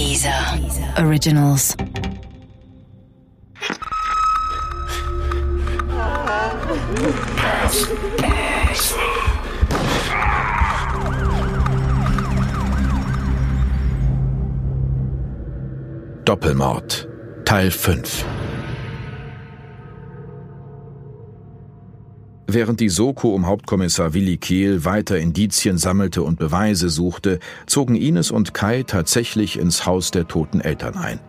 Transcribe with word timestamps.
Dieser 0.00 0.32
Originals. 0.96 1.76
Doppelmord. 16.24 17.06
Teil 17.44 17.70
5 17.70 18.24
Während 22.52 22.80
die 22.80 22.88
Soko 22.88 23.32
um 23.32 23.46
Hauptkommissar 23.46 24.12
Willi 24.12 24.36
Kehl 24.36 24.84
weiter 24.84 25.16
Indizien 25.16 25.78
sammelte 25.78 26.24
und 26.24 26.40
Beweise 26.40 26.88
suchte, 26.88 27.38
zogen 27.66 27.94
Ines 27.94 28.32
und 28.32 28.54
Kai 28.54 28.82
tatsächlich 28.82 29.56
ins 29.56 29.86
Haus 29.86 30.10
der 30.10 30.26
toten 30.26 30.60
Eltern 30.60 30.96
ein. 30.96 31.20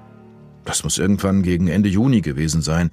Das 0.65 0.83
muss 0.83 0.97
irgendwann 0.97 1.43
gegen 1.43 1.67
Ende 1.67 1.89
Juni 1.89 2.21
gewesen 2.21 2.63
sein. 2.63 2.89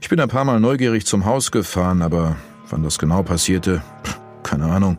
Ich 0.00 0.08
bin 0.08 0.18
ein 0.18 0.28
paar 0.28 0.44
Mal 0.44 0.58
neugierig 0.58 1.06
zum 1.06 1.24
Haus 1.24 1.52
gefahren, 1.52 2.02
aber 2.02 2.34
wann 2.68 2.82
das 2.82 2.98
genau 2.98 3.22
passierte, 3.22 3.80
keine 4.42 4.64
Ahnung. 4.64 4.98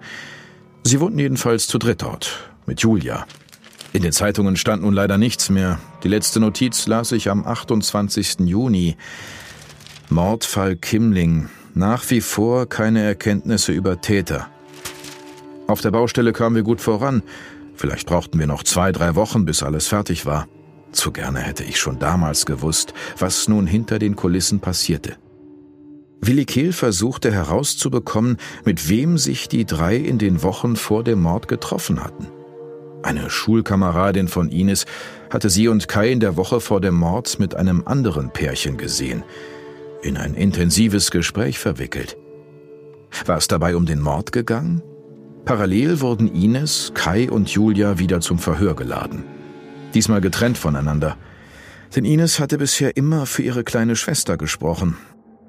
Sie 0.84 1.02
wohnten 1.02 1.20
jedenfalls 1.20 1.68
zu 1.68 1.78
dritt 1.78 2.02
dort, 2.02 2.50
mit 2.66 2.80
Julia. 2.80 3.28
In 3.92 4.04
den 4.04 4.14
Zeitungen 4.14 4.56
stand 4.56 4.84
nun 4.84 4.94
leider 4.94 5.18
nichts 5.18 5.50
mehr. 5.50 5.80
Die 6.06 6.08
letzte 6.08 6.40
Notiz 6.40 6.88
las 6.88 7.12
ich 7.12 7.30
am 7.30 7.46
28. 7.46 8.40
Juni. 8.46 8.96
Mordfall 10.10 10.78
Kimling, 10.78 11.50
nach 11.76 12.10
wie 12.10 12.22
vor 12.22 12.68
keine 12.68 13.02
Erkenntnisse 13.04 13.72
über 13.72 14.00
Täter. 14.02 14.48
Auf 15.68 15.82
der 15.82 15.92
Baustelle 15.92 16.34
kamen 16.34 16.56
wir 16.56 16.64
gut 16.64 16.82
voran. 16.82 17.24
Vielleicht 17.76 18.08
brauchten 18.08 18.38
wir 18.40 18.48
noch 18.48 18.64
zwei, 18.64 18.92
drei 18.92 19.16
Wochen, 19.16 19.46
bis 19.46 19.64
alles 19.64 19.88
fertig 19.88 20.26
war. 20.26 20.48
Zu 20.92 21.12
gerne 21.12 21.40
hätte 21.40 21.64
ich 21.64 21.80
schon 21.80 21.98
damals 21.98 22.46
gewusst, 22.46 22.94
was 23.18 23.48
nun 23.48 23.66
hinter 23.66 23.98
den 23.98 24.16
Kulissen 24.16 24.60
passierte. 24.60 25.16
Willi 26.22 26.46
Kehl 26.46 26.72
versuchte 26.72 27.32
herauszubekommen, 27.32 28.38
mit 28.64 28.88
wem 28.88 29.18
sich 29.18 29.50
die 29.50 29.66
drei 29.66 29.98
in 29.98 30.20
den 30.20 30.44
Wochen 30.44 30.76
vor 30.76 31.04
dem 31.04 31.22
Mord 31.22 31.48
getroffen 31.48 32.04
hatten. 32.04 32.28
Eine 33.02 33.30
Schulkameradin 33.30 34.30
von 34.30 34.50
Ines 34.50 34.86
hatte 35.30 35.50
sie 35.50 35.68
und 35.68 35.90
Kai 35.90 36.12
in 36.12 36.22
der 36.22 36.38
Woche 36.38 36.62
vor 36.62 36.80
dem 36.80 36.96
Mord 36.96 37.40
mit 37.40 37.56
einem 37.56 37.84
anderen 37.86 38.32
Pärchen 38.32 38.78
gesehen– 38.78 39.24
in 40.04 40.18
ein 40.18 40.36
intensives 40.36 41.12
Gespräch 41.12 41.60
verwickelt. 41.60 42.18
War 43.26 43.38
es 43.38 43.48
dabei 43.48 43.76
um 43.76 43.86
den 43.86 44.02
Mord 44.02 44.32
gegangen? 44.32 44.82
Parallel 45.46 46.02
wurden 46.02 46.34
Ines, 46.34 46.92
Kai 46.94 47.30
und 47.30 47.50
Julia 47.50 48.00
wieder 48.00 48.22
zum 48.22 48.40
Verhör 48.40 48.76
geladen. 48.76 49.24
Diesmal 49.94 50.22
getrennt 50.22 50.58
voneinander. 50.58 51.18
Denn 51.96 52.06
Ines 52.06 52.40
hatte 52.40 52.58
bisher 52.58 52.98
immer 52.98 53.26
für 53.26 53.44
ihre 53.44 53.64
kleine 53.64 53.96
Schwester 53.96 54.38
gesprochen. 54.38 54.98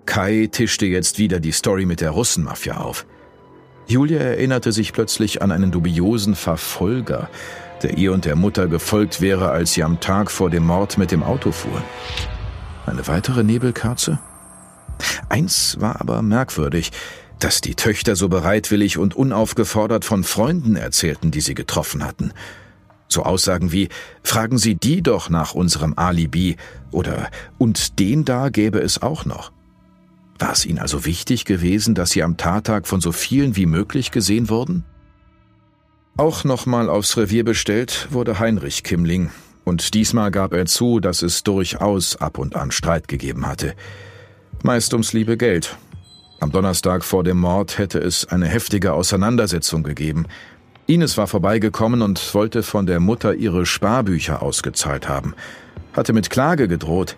Kai 0.05 0.49
tischte 0.51 0.87
jetzt 0.87 1.19
wieder 1.19 1.41
die 1.41 1.53
Story 1.53 1.87
mit 1.87 2.01
der 2.01 2.11
Russenmafia 2.11 2.77
auf. 2.77 3.07
Julia 3.87 4.21
erinnerte 4.21 4.73
sich 4.73 4.93
plötzlich 4.93 5.43
an 5.43 5.53
einen 5.53 5.71
dubiosen 5.71 6.35
Verfolger, 6.35 7.29
der 7.83 7.97
ihr 7.99 8.13
und 8.13 8.25
der 8.25 8.37
Mutter 8.37 8.67
gefolgt 8.67 9.21
wäre, 9.21 9.51
als 9.51 9.75
sie 9.75 9.83
am 9.83 10.01
Tag 10.01 10.31
vor 10.31 10.51
dem 10.51 10.67
Mord 10.67 10.99
mit 10.99 11.11
dem 11.11 11.23
Auto 11.23 11.53
fuhren. 11.53 11.83
Eine 12.87 13.07
weitere 13.07 13.45
Nebelkerze? 13.45 14.19
Eins 15.35 15.81
war 15.81 16.01
aber 16.01 16.23
merkwürdig, 16.23 16.93
dass 17.41 17.61
die 17.61 17.75
Töchter 17.75 18.15
so 18.15 18.29
bereitwillig 18.29 18.99
und 18.99 19.17
unaufgefordert 19.17 20.05
von 20.05 20.23
Freunden 20.23 20.77
erzählten, 20.77 21.33
die 21.33 21.41
sie 21.41 21.55
getroffen 21.55 22.05
hatten. 22.05 22.33
So 23.09 23.25
Aussagen 23.25 23.73
wie 23.73 23.89
Fragen 24.23 24.59
Sie 24.59 24.77
die 24.77 25.03
doch 25.03 25.31
nach 25.31 25.55
unserem 25.55 25.95
Alibi 25.97 26.55
oder 26.93 27.33
und 27.59 27.99
den 27.99 28.25
da 28.25 28.49
gäbe 28.49 28.79
es 28.79 29.03
auch 29.03 29.25
noch. 29.25 29.51
War 30.39 30.53
es 30.53 30.65
ihnen 30.67 30.79
also 30.79 31.05
wichtig 31.05 31.45
gewesen, 31.45 31.97
dass 31.97 32.11
sie 32.11 32.23
am 32.23 32.37
Tattag 32.37 32.87
von 32.87 33.01
so 33.01 33.11
vielen 33.11 33.57
wie 33.57 33.67
möglich 33.67 34.13
gesehen 34.13 34.48
wurden? 34.48 34.85
Auch 36.17 36.45
nochmal 36.45 36.89
aufs 36.89 37.17
Revier 37.17 37.42
bestellt 37.42 38.07
wurde 38.13 38.39
Heinrich 38.39 38.85
Kimmling, 38.85 39.31
und 39.64 39.95
diesmal 39.95 40.31
gab 40.31 40.53
er 40.53 40.67
zu, 40.67 41.01
dass 41.01 41.23
es 41.23 41.42
durchaus 41.42 42.14
ab 42.14 42.39
und 42.39 42.55
an 42.55 42.70
Streit 42.70 43.08
gegeben 43.08 43.48
hatte 43.48 43.75
meist 44.64 44.95
ums 44.95 45.13
liebe 45.13 45.36
Geld. 45.36 45.77
Am 46.41 46.51
Donnerstag 46.51 47.05
vor 47.05 47.23
dem 47.23 47.36
Mord 47.36 47.77
hätte 47.77 47.98
es 47.98 48.27
eine 48.27 48.47
heftige 48.47 48.95
Auseinandersetzung 48.95 49.83
gegeben. 49.83 50.25
Ines 50.86 51.19
war 51.19 51.27
vorbeigekommen 51.27 52.01
und 52.01 52.35
wollte 52.35 52.63
von 52.63 52.86
der 52.86 52.98
Mutter 52.98 53.35
ihre 53.35 53.67
Sparbücher 53.67 54.42
ausgezahlt 54.42 55.07
haben, 55.07 55.35
hatte 55.92 56.14
mit 56.14 56.30
Klage 56.30 56.67
gedroht 56.67 57.17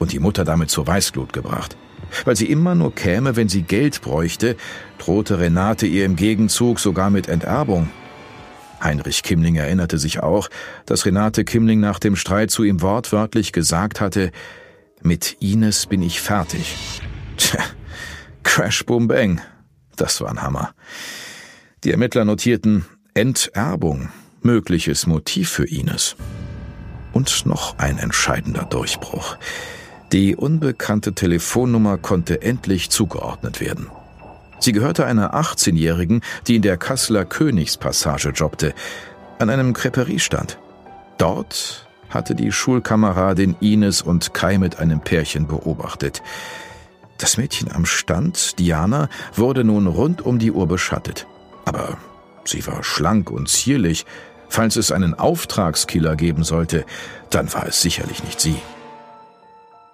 und 0.00 0.10
die 0.10 0.18
Mutter 0.18 0.44
damit 0.44 0.70
zur 0.70 0.84
Weißglut 0.84 1.32
gebracht. 1.32 1.76
Weil 2.24 2.34
sie 2.34 2.50
immer 2.50 2.74
nur 2.74 2.92
käme, 2.92 3.36
wenn 3.36 3.48
sie 3.48 3.62
Geld 3.62 4.00
bräuchte, 4.00 4.56
drohte 4.98 5.38
Renate 5.38 5.86
ihr 5.86 6.04
im 6.04 6.16
Gegenzug 6.16 6.80
sogar 6.80 7.10
mit 7.10 7.28
Enterbung. 7.28 7.88
Heinrich 8.82 9.22
Kimmling 9.22 9.54
erinnerte 9.54 9.98
sich 9.98 10.24
auch, 10.24 10.48
dass 10.86 11.06
Renate 11.06 11.44
Kimmling 11.44 11.78
nach 11.78 12.00
dem 12.00 12.16
Streit 12.16 12.50
zu 12.50 12.64
ihm 12.64 12.82
wortwörtlich 12.82 13.52
gesagt 13.52 14.00
hatte, 14.00 14.32
mit 15.02 15.36
Ines 15.40 15.86
bin 15.86 16.02
ich 16.02 16.20
fertig. 16.20 17.00
Tja, 17.36 17.62
Crash 18.42 18.84
Boom 18.84 19.08
Bang. 19.08 19.40
Das 19.96 20.20
war 20.20 20.30
ein 20.30 20.42
Hammer. 20.42 20.74
Die 21.84 21.90
Ermittler 21.90 22.24
notierten 22.24 22.84
Enterbung, 23.14 24.10
mögliches 24.42 25.06
Motiv 25.06 25.50
für 25.50 25.66
Ines. 25.66 26.16
Und 27.12 27.44
noch 27.46 27.78
ein 27.78 27.98
entscheidender 27.98 28.64
Durchbruch. 28.64 29.36
Die 30.12 30.36
unbekannte 30.36 31.14
Telefonnummer 31.14 31.98
konnte 31.98 32.42
endlich 32.42 32.90
zugeordnet 32.90 33.60
werden. 33.60 33.88
Sie 34.58 34.72
gehörte 34.72 35.06
einer 35.06 35.34
18-Jährigen, 35.34 36.20
die 36.46 36.56
in 36.56 36.62
der 36.62 36.76
Kasseler 36.76 37.24
Königspassage 37.24 38.30
jobbte, 38.30 38.74
an 39.38 39.48
einem 39.48 39.72
Creperiestand. 39.72 40.58
Dort 41.16 41.89
hatte 42.10 42.34
die 42.34 42.52
Schulkameradin 42.52 43.56
Ines 43.60 44.02
und 44.02 44.34
Kai 44.34 44.58
mit 44.58 44.78
einem 44.78 45.00
Pärchen 45.00 45.46
beobachtet. 45.46 46.22
Das 47.18 47.36
Mädchen 47.36 47.70
am 47.72 47.86
Stand, 47.86 48.58
Diana, 48.58 49.08
wurde 49.34 49.64
nun 49.64 49.86
rund 49.86 50.22
um 50.22 50.38
die 50.38 50.52
Uhr 50.52 50.66
beschattet. 50.66 51.26
Aber 51.64 51.98
sie 52.44 52.66
war 52.66 52.82
schlank 52.82 53.30
und 53.30 53.48
zierlich. 53.48 54.06
Falls 54.48 54.76
es 54.76 54.90
einen 54.90 55.14
Auftragskiller 55.14 56.16
geben 56.16 56.44
sollte, 56.44 56.84
dann 57.30 57.52
war 57.52 57.66
es 57.66 57.80
sicherlich 57.80 58.24
nicht 58.24 58.40
sie. 58.40 58.56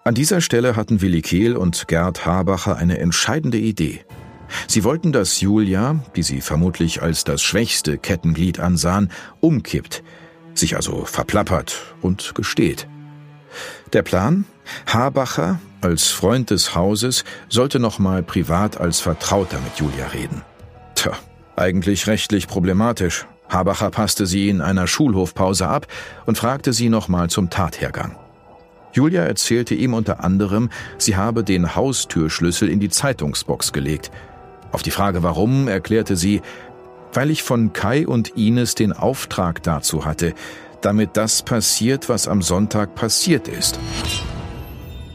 An 0.04 0.14
dieser 0.14 0.40
Stelle 0.40 0.76
hatten 0.76 1.02
Willi 1.02 1.20
Kehl 1.20 1.56
und 1.56 1.88
Gerd 1.88 2.24
Habacher 2.24 2.76
eine 2.76 2.98
entscheidende 2.98 3.58
Idee. 3.58 4.04
Sie 4.68 4.84
wollten, 4.84 5.10
dass 5.12 5.40
Julia, 5.40 5.98
die 6.14 6.22
sie 6.22 6.40
vermutlich 6.40 7.02
als 7.02 7.24
das 7.24 7.42
schwächste 7.42 7.98
Kettenglied 7.98 8.60
ansahen, 8.60 9.10
umkippt, 9.40 10.04
sich 10.58 10.76
also 10.76 11.04
verplappert 11.04 11.94
und 12.02 12.34
gesteht. 12.34 12.86
Der 13.92 14.02
Plan? 14.02 14.44
Habacher 14.86 15.60
als 15.80 16.08
Freund 16.08 16.50
des 16.50 16.74
Hauses 16.74 17.24
sollte 17.48 17.78
nochmal 17.78 18.22
privat 18.22 18.80
als 18.80 19.00
Vertrauter 19.00 19.58
mit 19.60 19.78
Julia 19.78 20.08
reden. 20.08 20.42
Tja, 20.94 21.12
eigentlich 21.54 22.06
rechtlich 22.06 22.48
problematisch. 22.48 23.26
Habacher 23.48 23.90
passte 23.90 24.26
sie 24.26 24.48
in 24.48 24.60
einer 24.60 24.86
Schulhofpause 24.86 25.68
ab 25.68 25.86
und 26.26 26.36
fragte 26.36 26.72
sie 26.72 26.88
nochmal 26.88 27.30
zum 27.30 27.48
Tathergang. 27.48 28.16
Julia 28.92 29.22
erzählte 29.22 29.74
ihm 29.74 29.94
unter 29.94 30.24
anderem, 30.24 30.70
sie 30.98 31.16
habe 31.16 31.44
den 31.44 31.76
Haustürschlüssel 31.76 32.68
in 32.68 32.80
die 32.80 32.88
Zeitungsbox 32.88 33.72
gelegt. 33.72 34.10
Auf 34.72 34.82
die 34.82 34.90
Frage 34.90 35.22
warum 35.22 35.68
erklärte 35.68 36.16
sie, 36.16 36.42
weil 37.16 37.30
ich 37.30 37.42
von 37.42 37.72
Kai 37.72 38.06
und 38.06 38.36
Ines 38.36 38.74
den 38.74 38.92
Auftrag 38.92 39.62
dazu 39.62 40.04
hatte, 40.04 40.34
damit 40.82 41.16
das 41.16 41.42
passiert, 41.42 42.08
was 42.08 42.28
am 42.28 42.42
Sonntag 42.42 42.94
passiert 42.94 43.48
ist. 43.48 43.78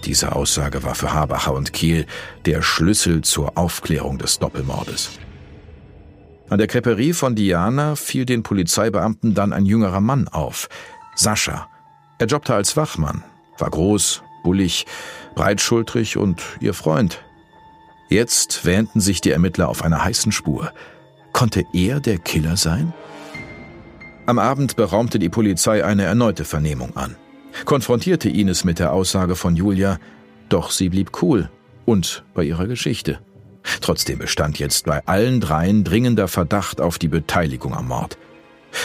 Diese 0.05 0.35
Aussage 0.35 0.83
war 0.83 0.95
für 0.95 1.13
Habacher 1.13 1.53
und 1.53 1.73
Kiel 1.73 2.07
der 2.45 2.63
Schlüssel 2.63 3.21
zur 3.21 3.57
Aufklärung 3.57 4.17
des 4.17 4.39
Doppelmordes. 4.39 5.11
An 6.49 6.57
der 6.57 6.67
Creperie 6.67 7.13
von 7.13 7.35
Diana 7.35 7.95
fiel 7.95 8.25
den 8.25 8.43
Polizeibeamten 8.43 9.35
dann 9.35 9.53
ein 9.53 9.65
jüngerer 9.65 10.01
Mann 10.01 10.27
auf, 10.27 10.67
Sascha. 11.15 11.69
Er 12.17 12.27
jobbte 12.27 12.55
als 12.55 12.75
Wachmann, 12.75 13.23
war 13.57 13.69
groß, 13.69 14.23
bullig, 14.43 14.85
breitschultrig 15.35 16.17
und 16.17 16.41
ihr 16.59 16.73
Freund. 16.73 17.23
Jetzt 18.09 18.65
wähnten 18.65 18.99
sich 18.99 19.21
die 19.21 19.31
Ermittler 19.31 19.69
auf 19.69 19.83
einer 19.83 20.03
heißen 20.03 20.31
Spur. 20.31 20.73
Konnte 21.33 21.65
er 21.73 21.99
der 21.99 22.17
Killer 22.17 22.57
sein? 22.57 22.93
Am 24.25 24.39
Abend 24.39 24.75
beraumte 24.75 25.19
die 25.19 25.29
Polizei 25.29 25.83
eine 25.83 26.03
erneute 26.03 26.45
Vernehmung 26.45 26.95
an, 26.95 27.15
konfrontierte 27.65 28.29
Ines 28.29 28.63
mit 28.63 28.79
der 28.79 28.93
Aussage 28.93 29.35
von 29.35 29.55
Julia, 29.55 29.99
doch 30.49 30.71
sie 30.71 30.89
blieb 30.89 31.21
cool 31.21 31.49
und 31.85 32.23
bei 32.33 32.43
ihrer 32.43 32.67
Geschichte. 32.67 33.19
Trotzdem 33.81 34.19
bestand 34.19 34.59
jetzt 34.59 34.85
bei 34.85 35.05
allen 35.05 35.39
dreien 35.39 35.83
dringender 35.83 36.27
Verdacht 36.27 36.81
auf 36.81 36.97
die 36.99 37.07
Beteiligung 37.07 37.75
am 37.75 37.87
Mord. 37.87 38.17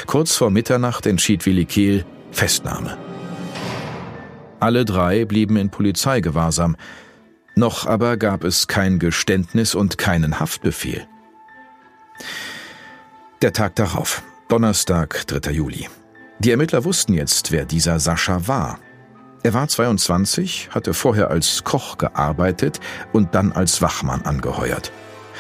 Kurz 0.07 0.37
vor 0.37 0.51
Mitternacht 0.51 1.07
entschied 1.07 1.47
Willi 1.47 1.65
Kehl, 1.65 2.05
Festnahme. 2.31 2.97
Alle 4.59 4.85
drei 4.85 5.25
blieben 5.25 5.57
in 5.57 5.71
Polizeigewahrsam, 5.71 6.77
noch 7.55 7.87
aber 7.87 8.17
gab 8.17 8.45
es 8.45 8.67
kein 8.67 8.99
Geständnis 8.99 9.75
und 9.75 9.97
keinen 9.97 10.41
Haftbefehl. 10.41 11.07
Der 13.43 13.53
Tag 13.53 13.75
darauf, 13.77 14.23
Donnerstag, 14.49 15.27
3. 15.27 15.51
Juli. 15.51 15.89
Die 16.39 16.51
Ermittler 16.51 16.85
wussten 16.85 17.15
jetzt, 17.15 17.53
wer 17.53 17.65
dieser 17.65 17.99
Sascha 18.01 18.47
war. 18.47 18.79
Er 19.43 19.55
war 19.55 19.69
22, 19.69 20.71
hatte 20.73 20.95
vorher 20.95 21.31
als 21.31 21.63
Koch 21.65 21.99
gearbeitet 21.99 22.81
und 23.13 23.35
dann 23.35 23.53
als 23.53 23.81
Wachmann 23.81 24.23
angeheuert. 24.23 24.91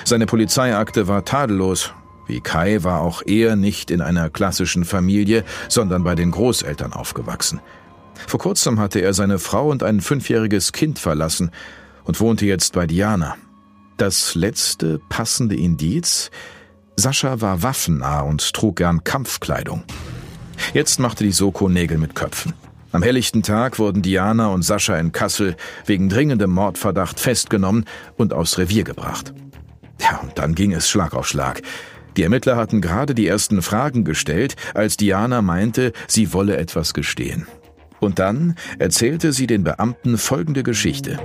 Seine 0.04 0.26
Polizeiakte 0.26 1.08
war 1.08 1.24
tadellos. 1.24 1.92
Wie 2.26 2.40
Kai 2.40 2.82
war 2.82 3.00
auch 3.00 3.22
er 3.24 3.56
nicht 3.56 3.90
in 3.90 4.00
einer 4.00 4.30
klassischen 4.30 4.84
Familie, 4.84 5.44
sondern 5.68 6.04
bei 6.04 6.14
den 6.14 6.30
Großeltern 6.30 6.92
aufgewachsen. 6.92 7.60
Vor 8.26 8.40
kurzem 8.40 8.80
hatte 8.80 9.00
er 9.00 9.14
seine 9.14 9.38
Frau 9.38 9.68
und 9.68 9.82
ein 9.82 10.00
fünfjähriges 10.00 10.72
Kind 10.72 10.98
verlassen 10.98 11.50
und 12.04 12.20
wohnte 12.20 12.46
jetzt 12.46 12.72
bei 12.72 12.86
Diana. 12.86 13.36
Das 13.96 14.34
letzte 14.34 15.00
passende 15.08 15.56
Indiz? 15.56 16.30
Sascha 16.98 17.42
war 17.42 17.62
waffennah 17.62 18.20
und 18.20 18.54
trug 18.54 18.76
gern 18.76 19.04
Kampfkleidung. 19.04 19.84
Jetzt 20.72 20.98
machte 20.98 21.24
die 21.24 21.32
Soko 21.32 21.68
Nägel 21.68 21.98
mit 21.98 22.14
Köpfen. 22.14 22.54
Am 22.92 23.02
helllichten 23.02 23.42
Tag 23.42 23.78
wurden 23.78 24.00
Diana 24.00 24.48
und 24.48 24.62
Sascha 24.62 24.96
in 24.96 25.12
Kassel 25.12 25.56
wegen 25.84 26.08
dringendem 26.08 26.50
Mordverdacht 26.50 27.20
festgenommen 27.20 27.84
und 28.16 28.32
aufs 28.32 28.56
Revier 28.56 28.84
gebracht. 28.84 29.34
Ja, 30.00 30.20
und 30.22 30.38
dann 30.38 30.54
ging 30.54 30.72
es 30.72 30.88
Schlag 30.88 31.12
auf 31.14 31.28
Schlag. 31.28 31.60
Die 32.16 32.22
Ermittler 32.22 32.56
hatten 32.56 32.80
gerade 32.80 33.14
die 33.14 33.26
ersten 33.26 33.60
Fragen 33.60 34.04
gestellt, 34.04 34.56
als 34.72 34.96
Diana 34.96 35.42
meinte, 35.42 35.92
sie 36.08 36.32
wolle 36.32 36.56
etwas 36.56 36.94
gestehen. 36.94 37.46
Und 38.00 38.18
dann 38.18 38.54
erzählte 38.78 39.34
sie 39.34 39.46
den 39.46 39.64
Beamten 39.64 40.16
folgende 40.16 40.62
Geschichte. 40.62 41.18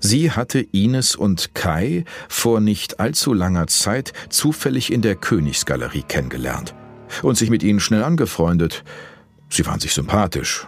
Sie 0.00 0.30
hatte 0.30 0.60
Ines 0.60 1.14
und 1.14 1.54
Kai 1.54 2.04
vor 2.28 2.60
nicht 2.60 3.00
allzu 3.00 3.34
langer 3.34 3.66
Zeit 3.66 4.12
zufällig 4.30 4.92
in 4.92 5.02
der 5.02 5.14
Königsgalerie 5.14 6.02
kennengelernt 6.02 6.74
und 7.22 7.36
sich 7.36 7.50
mit 7.50 7.62
ihnen 7.62 7.80
schnell 7.80 8.02
angefreundet. 8.02 8.82
Sie 9.48 9.66
waren 9.66 9.80
sich 9.80 9.94
sympathisch. 9.94 10.66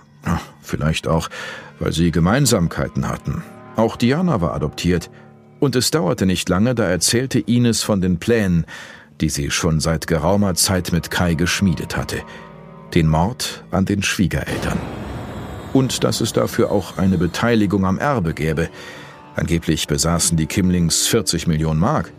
vielleicht 0.63 1.09
auch, 1.09 1.29
weil 1.81 1.93
sie 1.93 2.11
Gemeinsamkeiten 2.11 3.09
hatten. 3.09 3.43
Auch 3.77 3.97
Diana 3.97 4.41
war 4.41 4.55
adoptiert. 4.55 5.11
Und 5.61 5.77
es 5.77 5.91
dauerte 5.91 6.27
nicht 6.27 6.49
lange, 6.49 6.75
da 6.75 6.85
erzählte 6.85 7.39
Ines 7.39 7.83
von 7.83 8.01
den 8.01 8.19
Plänen, 8.19 8.67
die 9.21 9.29
sie 9.29 9.51
schon 9.51 9.81
seit 9.81 10.07
geraumer 10.07 10.55
Zeit 10.55 10.93
mit 10.93 11.11
Kai 11.11 11.35
geschmiedet 11.35 11.97
hatte. 11.97 12.23
Den 12.95 13.09
Mord 13.09 13.65
an 13.71 13.85
den 13.85 14.03
Schwiegereltern. 14.03 14.79
Und 15.73 16.05
dass 16.05 16.21
es 16.21 16.33
dafür 16.33 16.71
auch 16.71 16.99
eine 16.99 17.17
Beteiligung 17.17 17.87
am 17.87 17.99
Erbe 17.99 18.35
gäbe. 18.35 18.69
Angeblich 19.35 19.87
besaßen 19.87 20.37
die 20.37 20.47
Kimlings 20.47 21.07
40 21.07 21.47
Millionen 21.47 21.81
Mark. 21.81 22.13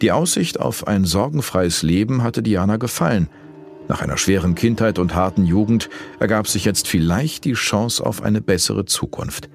Die 0.00 0.12
Aussicht 0.12 0.58
auf 0.60 0.86
ein 0.86 1.04
sorgenfreies 1.04 1.82
Leben 1.82 2.22
hatte 2.22 2.42
Diana 2.42 2.76
gefallen. 2.76 3.28
Nach 3.88 4.00
einer 4.00 4.16
schweren 4.16 4.54
Kindheit 4.54 4.98
und 4.98 5.14
harten 5.14 5.44
Jugend 5.44 5.90
ergab 6.18 6.48
sich 6.48 6.64
jetzt 6.64 6.88
vielleicht 6.88 7.44
die 7.44 7.52
Chance 7.52 8.04
auf 8.04 8.22
eine 8.22 8.40
bessere 8.40 8.86
Zukunft. 8.86 9.48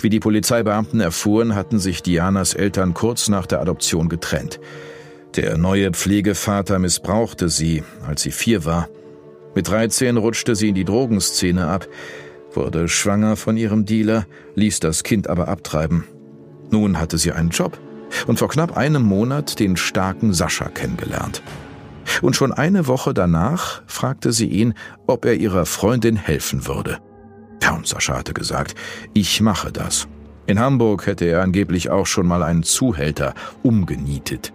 Wie 0.00 0.10
die 0.10 0.20
Polizeibeamten 0.20 1.00
erfuhren, 1.00 1.54
hatten 1.54 1.78
sich 1.78 2.02
Dianas 2.02 2.54
Eltern 2.54 2.92
kurz 2.92 3.28
nach 3.28 3.46
der 3.46 3.60
Adoption 3.60 4.08
getrennt. 4.08 4.60
Der 5.36 5.56
neue 5.56 5.92
Pflegevater 5.92 6.78
missbrauchte 6.78 7.48
sie, 7.48 7.84
als 8.06 8.22
sie 8.22 8.32
vier 8.32 8.64
war. 8.64 8.88
Mit 9.54 9.68
13 9.68 10.16
rutschte 10.16 10.54
sie 10.54 10.68
in 10.68 10.74
die 10.74 10.84
Drogenszene 10.84 11.66
ab, 11.66 11.86
wurde 12.52 12.88
schwanger 12.88 13.36
von 13.36 13.56
ihrem 13.56 13.84
Dealer, 13.84 14.26
ließ 14.54 14.80
das 14.80 15.02
Kind 15.02 15.28
aber 15.28 15.48
abtreiben. 15.48 16.04
Nun 16.70 16.98
hatte 16.98 17.18
sie 17.18 17.32
einen 17.32 17.50
Job 17.50 17.78
und 18.26 18.38
vor 18.38 18.48
knapp 18.48 18.76
einem 18.76 19.02
Monat 19.02 19.58
den 19.58 19.76
starken 19.76 20.32
Sascha 20.32 20.68
kennengelernt. 20.68 21.42
Und 22.22 22.36
schon 22.36 22.52
eine 22.52 22.86
Woche 22.86 23.14
danach 23.14 23.82
fragte 23.86 24.32
sie 24.32 24.46
ihn, 24.46 24.74
ob 25.06 25.24
er 25.24 25.34
ihrer 25.34 25.66
Freundin 25.66 26.16
helfen 26.16 26.66
würde. 26.66 26.98
Ja, 27.62 27.74
und 27.74 27.86
Sascha 27.86 28.16
hatte 28.16 28.32
gesagt, 28.34 28.74
ich 29.14 29.40
mache 29.40 29.70
das. 29.70 30.08
In 30.46 30.58
Hamburg 30.58 31.06
hätte 31.06 31.26
er 31.26 31.42
angeblich 31.42 31.90
auch 31.90 32.06
schon 32.06 32.26
mal 32.26 32.42
einen 32.42 32.62
Zuhälter 32.62 33.34
umgenietet. 33.62 34.52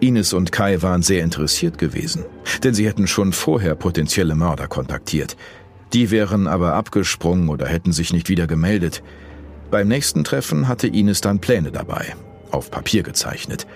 Ines 0.00 0.32
und 0.32 0.50
Kai 0.50 0.80
waren 0.82 1.02
sehr 1.02 1.22
interessiert 1.22 1.76
gewesen, 1.78 2.24
denn 2.64 2.74
sie 2.74 2.88
hätten 2.88 3.06
schon 3.06 3.32
vorher 3.32 3.74
potenzielle 3.74 4.34
Mörder 4.34 4.66
kontaktiert. 4.66 5.36
Die 5.92 6.10
wären 6.10 6.46
aber 6.46 6.74
abgesprungen 6.74 7.48
oder 7.48 7.66
hätten 7.66 7.92
sich 7.92 8.12
nicht 8.12 8.28
wieder 8.28 8.46
gemeldet. 8.46 9.02
Beim 9.70 9.88
nächsten 9.88 10.24
Treffen 10.24 10.68
hatte 10.68 10.86
Ines 10.86 11.20
dann 11.20 11.40
Pläne 11.40 11.72
dabei, 11.72 12.14
auf 12.50 12.70
Papier 12.70 13.02
gezeichnet. 13.02 13.66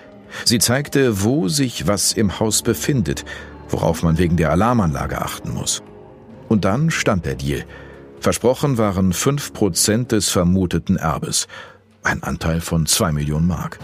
Sie 0.43 0.59
zeigte, 0.59 1.23
wo 1.23 1.47
sich 1.47 1.87
was 1.87 2.13
im 2.13 2.39
Haus 2.39 2.61
befindet, 2.61 3.25
worauf 3.69 4.03
man 4.03 4.17
wegen 4.17 4.37
der 4.37 4.51
Alarmanlage 4.51 5.21
achten 5.21 5.51
muss. 5.51 5.83
Und 6.47 6.65
dann 6.65 6.91
stand 6.91 7.25
der 7.25 7.35
Deal. 7.35 7.65
Versprochen 8.19 8.77
waren 8.77 9.13
fünf 9.13 9.53
Prozent 9.53 10.11
des 10.11 10.29
vermuteten 10.29 10.97
Erbes, 10.97 11.47
ein 12.03 12.23
Anteil 12.23 12.61
von 12.61 12.85
zwei 12.85 13.11
Millionen 13.11 13.47
Mark. 13.47 13.79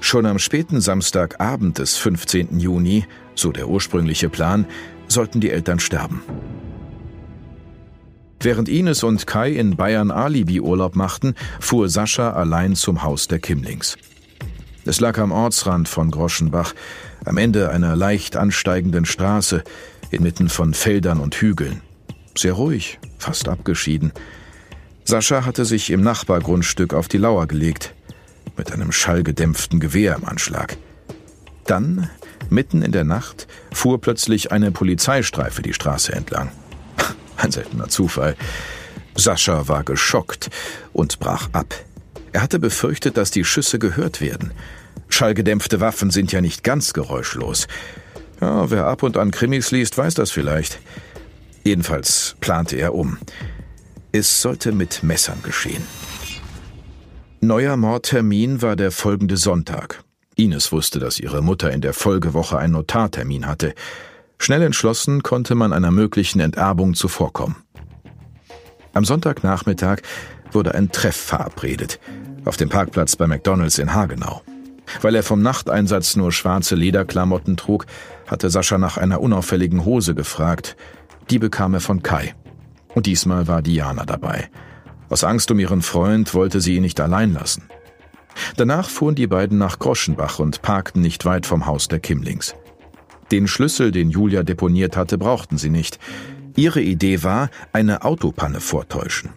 Schon 0.00 0.26
am 0.26 0.38
späten 0.38 0.80
Samstagabend 0.80 1.78
des 1.78 1.96
15. 1.96 2.60
Juni, 2.60 3.06
so 3.34 3.52
der 3.52 3.68
ursprüngliche 3.68 4.28
Plan, 4.28 4.66
sollten 5.08 5.40
die 5.40 5.50
Eltern 5.50 5.80
sterben. 5.80 6.22
Während 8.40 8.68
Ines 8.68 9.02
und 9.02 9.26
Kai 9.26 9.50
in 9.52 9.76
Bayern 9.76 10.10
Alibi-Urlaub 10.10 10.94
machten, 10.94 11.34
fuhr 11.60 11.88
Sascha 11.88 12.32
allein 12.32 12.76
zum 12.76 13.02
Haus 13.02 13.28
der 13.28 13.38
Kimlings. 13.38 13.96
Es 14.84 15.00
lag 15.00 15.18
am 15.18 15.32
Ortsrand 15.32 15.88
von 15.88 16.10
Groschenbach, 16.10 16.74
am 17.24 17.38
Ende 17.38 17.70
einer 17.70 17.96
leicht 17.96 18.36
ansteigenden 18.36 19.04
Straße, 19.04 19.64
inmitten 20.10 20.48
von 20.48 20.74
Feldern 20.74 21.18
und 21.18 21.34
Hügeln. 21.34 21.80
Sehr 22.36 22.52
ruhig, 22.52 22.98
fast 23.18 23.48
abgeschieden. 23.48 24.12
Sascha 25.04 25.44
hatte 25.44 25.64
sich 25.64 25.90
im 25.90 26.02
Nachbargrundstück 26.02 26.94
auf 26.94 27.08
die 27.08 27.18
Lauer 27.18 27.46
gelegt, 27.46 27.94
mit 28.56 28.72
einem 28.72 28.92
schallgedämpften 28.92 29.80
Gewehr 29.80 30.14
im 30.14 30.24
Anschlag. 30.24 30.76
Dann, 31.64 32.08
mitten 32.48 32.82
in 32.82 32.92
der 32.92 33.04
Nacht, 33.04 33.48
fuhr 33.72 34.00
plötzlich 34.00 34.52
eine 34.52 34.70
Polizeistreife 34.70 35.62
die 35.62 35.72
Straße 35.74 36.12
entlang. 36.12 36.50
Ein 37.36 37.50
seltener 37.50 37.88
Zufall. 37.88 38.36
Sascha 39.14 39.68
war 39.68 39.84
geschockt 39.84 40.50
und 40.92 41.18
brach 41.18 41.48
ab. 41.52 41.74
Er 42.32 42.42
hatte 42.42 42.58
befürchtet, 42.58 43.16
dass 43.16 43.30
die 43.30 43.44
Schüsse 43.44 43.78
gehört 43.78 44.20
werden. 44.20 44.52
Schallgedämpfte 45.08 45.80
Waffen 45.80 46.10
sind 46.10 46.32
ja 46.32 46.40
nicht 46.40 46.64
ganz 46.64 46.92
geräuschlos. 46.92 47.68
Ja, 48.40 48.70
wer 48.70 48.86
ab 48.86 49.02
und 49.02 49.16
an 49.16 49.30
Krimis 49.30 49.70
liest, 49.70 49.96
weiß 49.96 50.14
das 50.14 50.30
vielleicht. 50.30 50.78
Jedenfalls 51.64 52.36
plante 52.40 52.76
er 52.76 52.94
um. 52.94 53.18
Es 54.12 54.42
sollte 54.42 54.72
mit 54.72 55.02
Messern 55.02 55.42
geschehen. 55.42 55.82
Neuer 57.40 57.76
Mordtermin 57.76 58.62
war 58.62 58.76
der 58.76 58.90
folgende 58.90 59.36
Sonntag. 59.36 60.02
Ines 60.36 60.72
wusste, 60.72 60.98
dass 60.98 61.18
ihre 61.18 61.42
Mutter 61.42 61.70
in 61.72 61.80
der 61.80 61.94
Folgewoche 61.94 62.58
einen 62.58 62.74
Notartermin 62.74 63.46
hatte. 63.46 63.74
Schnell 64.38 64.62
entschlossen 64.62 65.22
konnte 65.22 65.54
man 65.54 65.72
einer 65.72 65.90
möglichen 65.90 66.40
Enterbung 66.40 66.94
zuvorkommen. 66.94 67.56
Am 68.92 69.04
Sonntagnachmittag 69.04 69.98
wurde 70.52 70.74
ein 70.74 70.90
Treff 70.90 71.16
verabredet, 71.16 71.98
auf 72.44 72.56
dem 72.56 72.68
Parkplatz 72.68 73.16
bei 73.16 73.26
McDonalds 73.26 73.78
in 73.78 73.92
Hagenau. 73.92 74.42
Weil 75.02 75.14
er 75.14 75.22
vom 75.22 75.42
Nachteinsatz 75.42 76.16
nur 76.16 76.32
schwarze 76.32 76.76
Lederklamotten 76.76 77.56
trug, 77.56 77.86
hatte 78.26 78.50
Sascha 78.50 78.78
nach 78.78 78.96
einer 78.96 79.20
unauffälligen 79.20 79.84
Hose 79.84 80.14
gefragt. 80.14 80.76
Die 81.28 81.38
bekam 81.38 81.74
er 81.74 81.80
von 81.80 82.02
Kai. 82.02 82.34
Und 82.94 83.06
diesmal 83.06 83.48
war 83.48 83.62
Diana 83.62 84.04
dabei. 84.04 84.48
Aus 85.08 85.24
Angst 85.24 85.50
um 85.50 85.58
ihren 85.58 85.82
Freund 85.82 86.34
wollte 86.34 86.60
sie 86.60 86.76
ihn 86.76 86.82
nicht 86.82 87.00
allein 87.00 87.34
lassen. 87.34 87.68
Danach 88.56 88.88
fuhren 88.88 89.14
die 89.14 89.26
beiden 89.26 89.58
nach 89.58 89.78
Groschenbach 89.78 90.38
und 90.38 90.62
parkten 90.62 91.02
nicht 91.02 91.24
weit 91.24 91.46
vom 91.46 91.66
Haus 91.66 91.88
der 91.88 92.00
Kimlings. 92.00 92.54
Den 93.30 93.48
Schlüssel, 93.48 93.90
den 93.90 94.10
Julia 94.10 94.42
deponiert 94.42 94.96
hatte, 94.96 95.18
brauchten 95.18 95.58
sie 95.58 95.70
nicht. 95.70 95.98
Ihre 96.54 96.80
Idee 96.80 97.22
war, 97.22 97.50
eine 97.72 98.04
Autopanne 98.04 98.60
vortäuschen. 98.60 99.30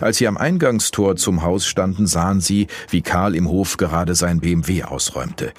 Als 0.00 0.16
sie 0.16 0.26
am 0.26 0.36
Eingangstor 0.36 1.16
zum 1.16 1.42
Haus 1.42 1.66
standen, 1.66 2.06
sahen 2.06 2.40
sie, 2.40 2.68
wie 2.88 3.02
Karl 3.02 3.34
im 3.34 3.48
Hof 3.48 3.76
gerade 3.76 4.14
sein 4.14 4.40
BMW 4.40 4.82
ausräumte. 4.82 5.52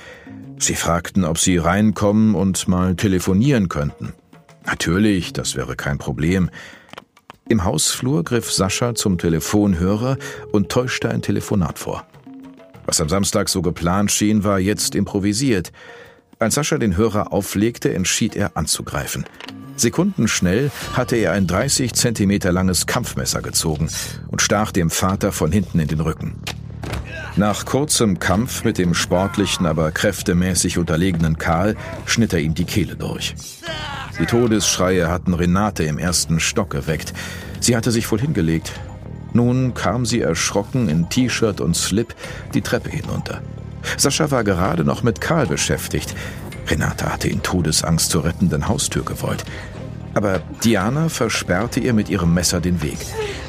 Sie 0.58 0.75
fragten, 0.75 1.25
ob 1.25 1.38
sie 1.38 1.58
reinkommen 1.58 2.34
und 2.34 2.68
mal 2.68 2.96
telefonieren 2.96 3.70
könnten. 3.70 4.13
Natürlich, 4.65 5.32
das 5.34 5.56
wäre 5.56 5.75
kein 5.75 5.98
Problem. 5.98 6.50
Im 7.48 7.63
Hausflur 7.63 8.24
griff 8.24 8.51
Sascha 8.51 8.96
zum 8.96 9.20
Telefonhörer 9.20 10.18
und 10.51 10.70
täuschte 10.70 11.10
ein 11.10 11.22
Telefonat 11.22 11.77
vor. 11.77 12.08
Was 12.86 13.01
am 13.01 13.10
Samstag 13.10 13.50
so 13.50 13.62
geplant 13.62 14.12
schien, 14.12 14.44
war 14.44 14.60
jetzt 14.60 14.96
improvisiert. 14.96 15.72
Als 16.38 16.56
Sascha 16.56 16.77
den 16.77 16.98
Hörer 16.98 17.32
auflegte, 17.32 17.94
entschied 17.94 18.36
er 18.36 18.58
anzugreifen. 18.58 19.25
Sekundenschnell 19.77 20.70
hatte 20.94 21.15
er 21.15 21.32
ein 21.32 21.48
30 21.48 21.94
Zentimeter 21.94 22.51
langes 22.51 22.88
Kampfmesser 22.88 23.42
gezogen 23.42 23.89
und 24.27 24.42
stach 24.42 24.72
dem 24.72 24.89
Vater 24.89 25.32
von 25.32 25.51
hinten 25.51 25.80
in 25.80 25.88
den 25.88 26.01
Rücken. 26.01 26.36
Nach 27.38 27.65
kurzem 27.65 28.20
Kampf 28.20 28.63
mit 28.63 28.77
dem 28.77 28.94
sportlichen, 28.94 29.65
aber 29.65 29.92
kräftemäßig 29.92 30.77
unterlegenen 30.77 31.38
Karl 31.38 31.75
schnitt 32.06 32.34
er 32.34 32.39
ihm 32.39 32.54
die 32.54 32.65
Kehle 32.65 32.96
durch. 32.96 33.36
Die 34.20 34.25
Todesschreie 34.25 35.10
hatten 35.10 35.34
Renate 35.34 35.84
im 35.84 35.98
ersten 35.98 36.39
Stock 36.39 36.70
geweckt. 36.70 37.13
Sie 37.60 37.75
hatte 37.75 37.92
sich 37.92 38.10
wohl 38.12 38.20
hingelegt. 38.20 38.72
Nun 39.34 39.74
kam 39.74 40.06
sie 40.06 40.22
erschrocken 40.22 40.88
in 40.88 41.10
T-Shirt 41.10 41.60
und 41.60 41.75
Slip 41.75 42.15
die 42.54 42.62
Treppe 42.62 42.89
hinunter. 42.89 43.42
Sascha 43.98 44.32
war 44.32 44.44
gerade 44.44 44.84
noch 44.84 45.04
mit 45.04 45.22
Karl 45.22 45.48
beschäftigt. 45.48 46.15
Renate 46.68 47.12
hatte 47.12 47.27
in 47.27 47.44
Todesangst 47.44 48.10
zur 48.10 48.25
rettenden 48.25 48.68
Haustür 48.68 49.04
gewollt. 49.04 49.44
Aber 50.13 50.42
Diana 50.63 51.10
versperrte 51.10 51.82
ihr 51.82 51.94
mit 51.94 52.10
ihrem 52.10 52.34
Messer 52.34 52.62
den 52.62 52.82
Weg, 52.82 52.98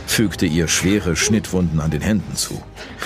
fügte 0.07 0.47
ihr 0.47 0.67
schwere 0.67 1.15
Schnittwunden 1.15 1.81
an 1.81 1.93
den 1.93 2.01
Händen 2.03 2.35
zu. 2.35 2.61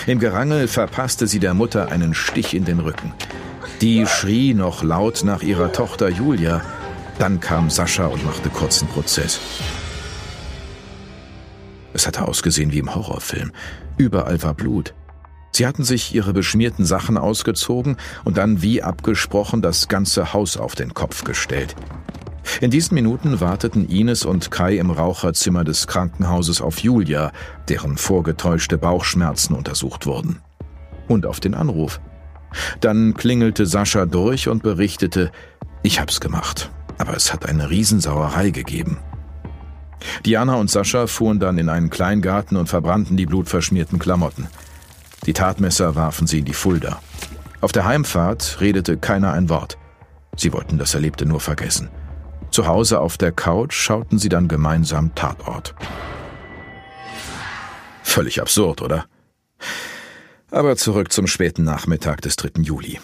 Im 0.07 0.19
Gerangel 0.19 0.67
verpasste 0.67 1.27
sie 1.27 1.41
der 1.41 1.53
Mutter 1.53 1.93
einen 1.93 2.15
Stich 2.15 2.55
in 2.55 2.65
den 2.65 2.81
Rücken. 2.81 3.13
Die 3.83 4.07
schrie 4.07 4.55
noch 4.55 4.83
laut 4.83 5.25
nach 5.25 5.43
ihrer 5.43 5.73
Tochter 5.73 6.09
Julia. 6.09 6.63
Dann 7.19 7.41
kam 7.41 7.69
Sascha 7.69 8.07
und 8.07 8.25
machte 8.25 8.49
kurzen 8.49 8.89
Prozess. 8.89 9.39
Es 11.93 12.07
hatte 12.07 12.27
ausgesehen 12.27 12.73
wie 12.73 12.79
im 12.79 12.95
Horrorfilm. 12.95 13.53
Überall 13.99 14.43
war 14.43 14.55
Blut. 14.55 14.95
Sie 15.53 15.67
hatten 15.67 15.85
sich 15.85 16.15
ihre 16.15 16.33
beschmierten 16.33 16.85
Sachen 16.85 17.19
ausgezogen 17.19 17.97
und 18.25 18.39
dann 18.39 18.63
wie 18.63 18.83
abgesprochen 18.83 19.63
das 19.63 19.89
ganze 19.89 20.33
Haus 20.33 20.57
auf 20.57 20.75
den 20.75 20.95
Kopf 20.95 21.25
gestellt. 21.25 21.75
In 22.61 22.71
diesen 22.71 22.95
Minuten 22.95 23.41
warteten 23.41 23.89
Ines 23.89 24.25
und 24.25 24.51
Kai 24.51 24.77
im 24.77 24.91
Raucherzimmer 24.91 25.65
des 25.65 25.87
Krankenhauses 25.87 26.61
auf 26.61 26.81
Julia, 26.81 27.33
deren 27.69 27.97
vorgetäuschte 27.97 28.79
Bauchschmerzen 28.79 29.55
untersucht 29.55 30.07
wurden. 30.07 30.41
Und 31.09 31.27
auf 31.27 31.41
den 31.41 31.55
Anruf. 31.55 32.01
Dann 32.81 33.15
klingelte 33.15 33.67
Sascha 33.67 34.07
durch 34.07 34.49
und 34.49 34.63
berichtete, 34.63 35.31
ich 35.83 36.01
hab's 36.01 36.21
gemacht, 36.21 36.71
aber 36.99 37.15
es 37.15 37.33
hat 37.33 37.47
eine 37.47 37.71
Riesensauerei 37.71 38.51
gegeben. 38.51 38.99
Diana 40.25 40.55
und 40.55 40.71
Sascha 40.71 41.07
fuhren 41.07 41.39
dann 41.39 41.59
in 41.59 41.69
einen 41.69 41.91
Kleingarten 41.91 42.57
und 42.57 42.69
verbrannten 42.69 43.17
die 43.17 43.27
blutverschmierten 43.27 43.99
Klamotten. 43.99 44.49
Die 45.27 45.33
Tatmesser 45.33 45.95
warfen 45.95 46.27
sie 46.27 46.39
in 46.39 46.45
die 46.45 46.55
Fulda. 46.55 47.01
Auf 47.61 47.73
der 47.73 47.85
Heimfahrt 47.85 48.59
redete 48.61 48.97
keiner 48.97 49.33
ein 49.33 49.49
Wort. 49.49 49.77
Sie 50.37 50.53
wollten 50.53 50.79
das 50.79 50.95
Erlebte 50.95 51.27
nur 51.27 51.41
vergessen. 51.41 51.91
Zu 52.51 52.67
Hause 52.67 53.01
auf 53.01 53.19
der 53.19 53.33
Couch 53.33 53.75
schauten 53.75 54.19
sie 54.19 54.29
dann 54.29 54.49
gemeinsam 54.49 55.15
Tatort. 55.15 55.75
Völlig 58.03 58.41
absurd, 58.41 58.83
oder? 58.83 59.07
Aber 60.51 60.77
zurück 60.77 61.13
zum 61.13 61.27
späten 61.27 61.63
Nachmittag 61.63 62.23
des 62.23 62.37
3. 62.37 62.63
Juli. 62.63 62.99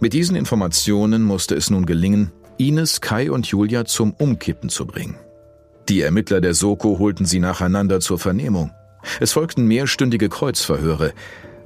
Mit 0.00 0.12
diesen 0.12 0.36
Informationen 0.36 1.22
musste 1.22 1.54
es 1.54 1.70
nun 1.70 1.84
gelingen, 1.84 2.32
Ines, 2.56 3.00
Kai 3.00 3.30
und 3.30 3.46
Julia 3.46 3.84
zum 3.84 4.12
Umkippen 4.12 4.68
zu 4.70 4.86
bringen. 4.86 5.16
Die 5.88 6.02
Ermittler 6.02 6.40
der 6.40 6.54
Soko 6.54 6.98
holten 6.98 7.26
sie 7.26 7.40
nacheinander 7.40 8.00
zur 8.00 8.18
Vernehmung. 8.18 8.70
Es 9.20 9.32
folgten 9.32 9.66
mehrstündige 9.66 10.28
Kreuzverhöre. 10.28 11.12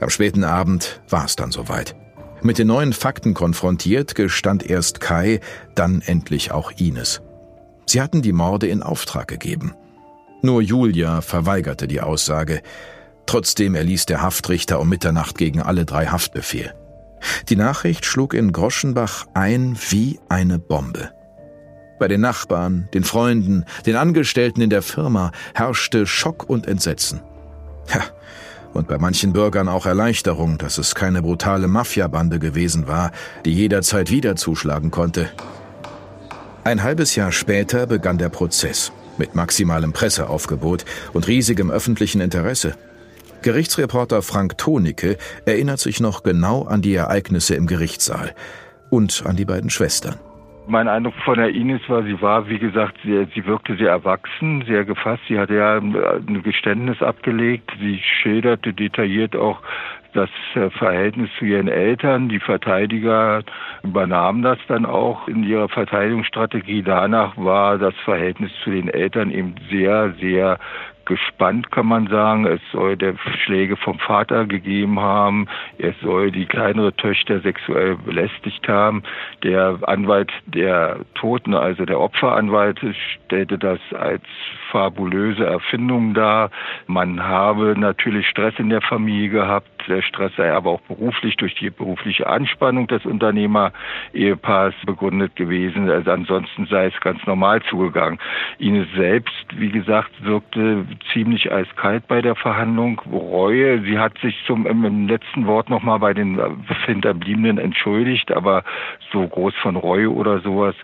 Am 0.03 0.11
späten 0.11 0.43
Abend 0.43 1.01
war 1.09 1.25
es 1.25 1.37
dann 1.37 1.53
soweit. 1.53 1.95
Mit 2.43 2.59
den 2.59 2.67
neuen 2.67 2.93
Fakten 2.93 3.35
konfrontiert, 3.35 4.17
gestand 4.17 4.69
erst 4.69 5.01
Kai, 5.01 5.39
dann 5.77 6.03
endlich 6.05 6.51
auch 6.51 6.73
Ines. 6.73 7.23
Sie 7.87 8.01
hatten 8.01 8.21
die 8.21 8.33
Morde 8.33 8.67
in 8.67 8.83
Auftrag 8.83 9.29
gegeben. 9.29 9.75
Nur 10.43 10.61
Julia 10.61 11.21
verweigerte 11.21 11.87
die 11.87 12.01
Aussage. 12.01 12.63
Trotzdem 13.27 13.77
erließ 13.77 14.07
der 14.07 14.23
Haftrichter 14.23 14.81
um 14.81 14.89
Mitternacht 14.89 15.39
gegen 15.39 15.63
alle 15.63 15.85
drei 15.85 16.07
Haftbefehl. 16.07 16.75
Die 17.49 17.57
Nachricht 17.57 18.05
schlug 18.05 18.35
in 18.35 18.51
Groschenbach 18.51 19.27
ein 19.35 19.79
wie 19.91 20.19
eine 20.29 20.59
Bombe. 20.59 21.11
Bei 22.01 22.09
den 22.09 22.21
Nachbarn, 22.23 22.89
den 22.93 23.05
Freunden, 23.05 23.65
den 23.87 23.95
Angestellten 23.95 24.63
in 24.63 24.71
der 24.71 24.83
Firma 24.83 25.31
herrschte 25.55 26.09
Schock 26.09 26.49
und 26.49 26.67
Entsetzen. 26.67 27.21
Ja, 27.95 28.03
und 28.73 28.89
bei 28.89 28.99
manchen 28.99 29.33
Bürgern 29.33 29.69
auch 29.69 29.87
Erleichterung, 29.87 30.59
dass 30.59 30.79
es 30.79 30.95
keine 30.95 31.23
brutale 31.23 31.69
Mafiabande 31.69 32.39
gewesen 32.39 32.87
war, 32.87 33.13
die 33.45 33.53
jederzeit 33.53 34.11
wieder 34.11 34.37
zuschlagen 34.37 34.91
konnte. 34.91 35.31
Ein 36.65 36.83
halbes 36.83 37.17
Jahr 37.17 37.33
später 37.33 37.87
begann 37.87 38.19
der 38.19 38.29
Prozess 38.29 38.93
mit 39.19 39.35
maximalem 39.35 39.93
Presseaufgebot 39.93 40.85
und 41.13 41.27
riesigem 41.27 41.71
öffentlichen 41.71 42.21
Interesse. 42.21 42.75
Gerichtsreporter 43.43 44.23
Frank 44.23 44.57
Tonicke 44.59 45.17
erinnert 45.45 45.81
sich 45.81 46.01
noch 46.01 46.23
genau 46.23 46.63
an 46.63 46.81
die 46.81 46.95
Ereignisse 46.95 47.57
im 47.57 47.67
Gerichtssaal 47.67 48.35
und 48.91 49.25
an 49.27 49.37
die 49.37 49.45
beiden 49.45 49.71
Schwestern. 49.71 50.17
Mein 50.67 50.87
Eindruck 50.87 51.15
von 51.25 51.39
der 51.39 51.51
Ines 51.51 51.81
war, 51.89 52.03
sie 52.05 52.21
war, 52.23 52.49
wie 52.49 52.59
gesagt, 52.59 52.97
sehr, 53.05 53.27
sie 53.35 53.45
wirkte 53.47 53.77
sehr 53.77 53.91
erwachsen, 53.91 54.65
sehr 54.67 54.85
gefasst. 54.85 55.23
Sie 55.29 55.39
hatte 55.39 55.57
ja 55.57 55.77
ein 55.77 56.43
Geständnis 56.43 57.03
abgelegt. 57.03 57.71
Sie 57.81 57.99
schilderte 57.99 58.73
detailliert 58.73 59.35
auch 59.35 59.61
das 60.13 60.31
äh, 60.55 60.71
Verhältnis 60.71 61.31
zu 61.39 61.45
ihren 61.45 61.69
Eltern. 61.69 62.29
Die 62.29 62.39
Verteidiger 62.39 63.43
übernahmen 63.83 64.43
das 64.43 64.59
dann 64.69 64.87
auch 64.87 65.27
in 65.27 65.43
ihrer 65.43 65.69
Verteidigungsstrategie. 65.69 66.83
Danach 66.83 67.37
war 67.37 67.79
das 67.79 67.95
Verhältnis 68.05 68.53
zu 68.63 68.71
den 68.71 68.89
Eltern 68.89 69.31
eben 69.31 69.55
sehr, 69.71 70.13
sehr 70.21 70.59
gespannt, 71.07 71.71
kann 71.73 71.87
man 71.87 72.07
sagen. 72.07 72.47
Es 72.47 72.61
soll 72.73 72.97
der 72.97 73.15
Schläge 73.45 73.77
vom 73.77 73.99
Vater 73.99 74.47
gegeben 74.47 75.01
haben. 75.01 75.49
Es 75.79 75.95
soll 76.01 76.31
die 76.31 76.47
kleinere 76.47 76.95
Töchter 76.95 77.41
sexuell 77.41 77.97
belästigt 77.97 78.67
haben. 78.69 79.03
Der 79.43 79.79
Anwalt 79.83 80.33
der 80.47 81.01
Toten, 81.15 81.55
also 81.55 81.85
der 81.85 82.01
Opferanwalt, 82.01 82.81
stellte 83.25 83.59
das 83.59 83.81
als 83.93 84.23
fabulöse 84.71 85.45
Erfindung 85.45 86.15
dar. 86.15 86.51
Man 86.87 87.23
habe 87.23 87.75
natürlich 87.79 88.29
Stress 88.29 88.55
in 88.59 88.71
der 88.71 88.83
Familie 88.83 89.31
gehabt. 89.31 89.72
Der 89.89 90.03
Stress 90.03 90.33
sei 90.37 90.53
aber 90.53 90.71
auch 90.71 90.81
beruflich 90.83 91.37
durch 91.37 91.55
die 91.55 91.71
berufliche 91.71 92.27
Anspannung 92.27 92.87
des 92.87 93.05
Unternehmer-Ehepaars 93.05 94.75
begründet 94.87 95.37
gewesen. 95.37 95.91
Also 95.91 96.11
ansonsten 96.11 96.67
sei 96.67 96.87
es 96.87 97.01
ganz 97.01 97.25
normal 97.27 97.63
zugegangen. 97.63 98.19
Ines 98.59 98.89
selbst, 98.97 99.47
wie 99.57 99.71
gesagt, 99.71 100.11
wirkte 100.25 100.87
ziemlich 101.13 101.53
eiskalt 101.53 102.07
bei 102.09 102.23
der 102.23 102.35
Verhandlung. 102.35 103.01
Reue, 103.11 103.83
sie 103.83 103.99
hat 103.99 104.17
sich 104.19 104.37
zum 104.47 104.67
im 104.67 105.09
letzten 105.09 105.47
Wort 105.47 105.71
nochmal 105.71 105.99
bei 105.99 106.15
den 106.15 106.41
Hinterbliebenen 106.87 107.59
entschuldigt, 107.59 108.33
aber 108.33 108.65
so 109.13 109.27
groß 109.27 109.55
von 109.57 109.77
Reue 109.77 110.11
oder 110.11 110.41
sowas 110.41 110.75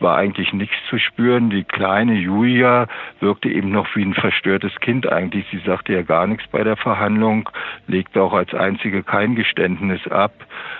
war 0.00 0.16
eigentlich 0.16 0.52
nichts 0.52 0.76
zu 0.88 0.98
spüren. 0.98 1.50
Die 1.50 1.64
kleine 1.64 2.14
Julia 2.14 2.86
wirkte 3.20 3.48
eben 3.48 3.70
noch 3.70 3.86
wie 3.94 4.02
ein 4.02 4.14
verstörtes 4.14 4.74
Kind 4.80 5.10
eigentlich. 5.10 5.46
Sie 5.50 5.60
sagte 5.64 5.94
ja 5.94 6.02
gar 6.02 6.26
nichts 6.26 6.46
bei 6.48 6.64
der 6.64 6.76
Verhandlung, 6.76 7.48
legte 7.86 8.22
auch 8.22 8.32
als 8.32 8.45
einzige 8.54 9.02
kein 9.02 9.34
Geständnis 9.34 10.06
ab. 10.08 10.32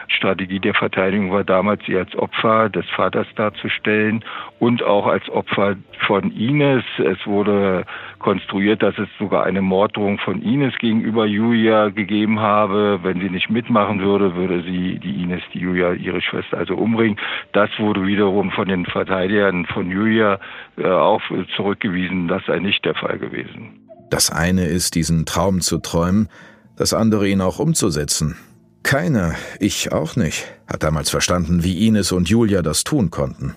Strategie 0.08 0.60
der 0.60 0.74
Verteidigung 0.74 1.32
war 1.32 1.44
damals, 1.44 1.82
sie 1.86 1.96
als 1.96 2.14
Opfer 2.16 2.68
des 2.68 2.86
Vaters 2.90 3.26
darzustellen 3.34 4.24
und 4.58 4.82
auch 4.82 5.06
als 5.06 5.28
Opfer 5.28 5.76
von 6.06 6.30
Ines. 6.30 6.84
Es 6.98 7.26
wurde 7.26 7.84
konstruiert, 8.18 8.82
dass 8.82 8.96
es 8.98 9.08
sogar 9.18 9.44
eine 9.44 9.62
Morddrohung 9.62 10.18
von 10.18 10.42
Ines 10.42 10.76
gegenüber 10.78 11.26
Julia 11.26 11.88
gegeben 11.88 12.40
habe. 12.40 13.00
Wenn 13.02 13.20
sie 13.20 13.30
nicht 13.30 13.50
mitmachen 13.50 14.00
würde, 14.00 14.34
würde 14.36 14.62
sie 14.62 14.98
die 14.98 15.22
Ines, 15.22 15.42
die 15.52 15.60
Julia, 15.60 15.92
ihre 15.92 16.20
Schwester 16.20 16.58
also 16.58 16.74
umbringen. 16.74 17.18
Das 17.52 17.70
wurde 17.78 18.06
wiederum 18.06 18.50
von 18.50 18.68
den 18.68 18.86
Verteidigern 18.86 19.66
von 19.66 19.90
Julia 19.90 20.38
äh, 20.76 20.86
auch 20.86 21.22
zurückgewiesen. 21.56 22.28
Das 22.28 22.44
sei 22.46 22.58
nicht 22.58 22.84
der 22.84 22.94
Fall 22.94 23.18
gewesen. 23.18 23.80
Das 24.10 24.30
eine 24.30 24.66
ist, 24.66 24.94
diesen 24.94 25.26
Traum 25.26 25.60
zu 25.60 25.78
träumen, 25.78 26.28
das 26.76 26.92
andere 26.92 27.28
ihn 27.28 27.40
auch 27.40 27.58
umzusetzen. 27.58 28.36
Keiner, 28.82 29.34
ich 29.58 29.92
auch 29.92 30.14
nicht, 30.14 30.46
hat 30.66 30.82
damals 30.82 31.10
verstanden, 31.10 31.64
wie 31.64 31.86
Ines 31.86 32.12
und 32.12 32.28
Julia 32.28 32.62
das 32.62 32.84
tun 32.84 33.10
konnten. 33.10 33.56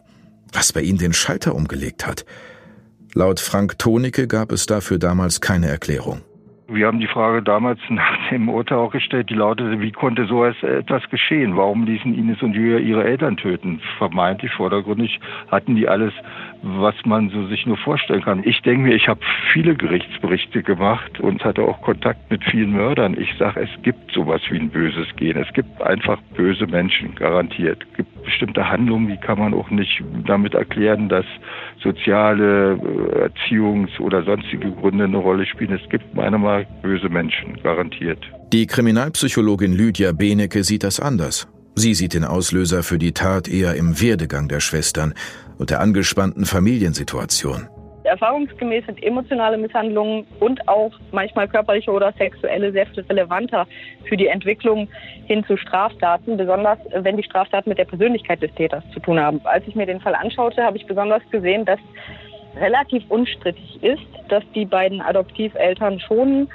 Was 0.52 0.74
bei 0.74 0.82
ihnen 0.82 0.98
den 0.98 1.14
Schalter 1.14 1.54
umgelegt 1.54 2.08
hat. 2.08 2.26
Laut 3.14 3.40
Frank 3.40 3.78
Tonicke 3.78 4.28
gab 4.28 4.52
es 4.52 4.66
dafür 4.66 4.98
damals 4.98 5.42
keine 5.42 5.68
Erklärung. 5.68 6.22
Wir 6.72 6.86
haben 6.86 7.00
die 7.00 7.08
Frage 7.08 7.42
damals 7.42 7.80
nach 7.90 8.30
dem 8.30 8.48
Urteil 8.48 8.78
auch 8.78 8.92
gestellt, 8.92 9.30
die 9.30 9.36
lautete, 9.36 9.82
wie 9.82 9.92
konnte 9.92 10.26
so 10.26 10.46
etwas 10.46 11.10
geschehen? 11.10 11.58
Warum 11.58 11.84
ließen 11.84 12.14
Ines 12.14 12.42
und 12.44 12.54
Julia 12.54 12.78
ihre 12.78 13.04
Eltern 13.04 13.38
töten? 13.38 13.82
Vermeintlich 13.98 14.52
vordergründig 14.54 15.20
hatten 15.50 15.76
die 15.76 15.88
alles, 15.88 16.14
was 16.62 16.94
man 17.06 17.30
so 17.30 17.48
sich 17.48 17.66
nur 17.66 17.78
vorstellen 17.78 18.22
kann. 18.22 18.44
Ich 18.44 18.62
denke 18.62 18.84
mir, 18.84 18.96
ich 18.96 19.08
habe 19.08 19.22
viele 19.52 19.76
Gerichtsberichte 19.76 20.62
gemacht 20.62 21.20
und 21.20 21.44
hatte 21.44 21.64
auch 21.64 21.82
Kontakt 21.82 22.30
mit 22.30 22.44
vielen 22.44 22.74
Mördern. 22.74 23.20
Ich 23.20 23.34
sage, 23.38 23.62
es 23.62 23.82
gibt 23.82 24.12
sowas 24.12 24.42
wie 24.50 24.60
ein 24.60 24.70
böses 24.70 25.08
Gen. 25.16 25.38
Es 25.38 25.52
gibt 25.54 25.82
einfach 25.82 26.22
böse 26.36 26.68
Menschen, 26.68 27.16
garantiert. 27.16 27.84
Es 27.92 27.98
gibt 27.98 28.19
bestimmte 28.24 28.70
Handlungen, 28.70 29.08
die 29.08 29.18
kann 29.18 29.40
man 29.40 29.54
auch 29.54 29.70
nicht 29.70 30.02
damit 30.26 30.54
erklären, 30.54 31.10
dass 31.10 31.26
soziale, 31.82 32.74
äh, 32.74 33.30
Erziehungs- 33.30 34.00
oder 34.00 34.24
sonstige 34.24 34.72
Gründe 34.72 35.06
eine 35.06 35.18
Rolle 35.18 35.46
spielen. 35.46 35.74
Es 35.74 35.90
gibt 35.90 36.14
meiner 36.16 36.38
Meinung 36.38 36.64
nach 36.64 36.82
böse 36.82 37.10
Menschen, 37.10 37.62
garantiert. 37.62 38.20
Die 38.54 38.66
Kriminalpsychologin 38.66 39.74
Lydia 39.74 40.12
Benecke 40.12 40.64
sieht 40.64 40.84
das 40.84 41.00
anders. 41.00 41.48
Sie 41.76 41.94
sieht 41.94 42.14
den 42.14 42.26
Auslöser 42.26 42.84
für 42.84 42.98
die 42.98 43.14
Tat 43.14 43.48
eher 43.48 43.76
im 43.76 44.02
Werdegang 44.02 44.50
der 44.50 44.60
Schwestern 44.60 45.14
und 45.58 45.70
der 45.70 45.80
angespannten 45.80 46.46
Familiensituation. 46.46 47.68
Erfahrungsgemäß 48.04 48.86
sind 48.86 49.04
emotionale 49.04 49.58
Misshandlungen 49.58 50.26
und 50.40 50.68
auch 50.68 50.92
manchmal 51.12 51.48
körperliche 51.48 51.92
oder 51.92 52.14
sexuelle 52.14 52.72
sehr 52.72 52.86
viel 52.88 53.04
relevanter 53.04 53.68
für 54.06 54.18
die 54.18 54.28
Entwicklung 54.28 54.88
hin 55.26 55.44
zu 55.46 55.58
Straftaten, 55.58 56.38
besonders 56.38 56.80
wenn 56.94 57.18
die 57.18 57.24
Straftaten 57.24 57.70
mit 57.70 57.78
der 57.78 57.86
Persönlichkeit 57.86 58.42
des 58.42 58.54
Täters 58.56 58.84
zu 58.94 59.00
tun 59.00 59.20
haben. 59.20 59.42
Als 59.44 59.68
ich 59.68 59.76
mir 59.76 59.86
den 59.86 60.00
Fall 60.00 60.16
anschaute, 60.16 60.64
habe 60.64 60.78
ich 60.78 60.86
besonders 60.86 61.22
gesehen, 61.30 61.66
dass 61.66 61.80
relativ 62.60 63.04
unstrittig 63.10 63.84
ist, 63.84 64.02
dass 64.30 64.44
die 64.56 64.66
beiden 64.66 65.02
Adoptiveltern 65.02 66.00
schon 66.00 66.50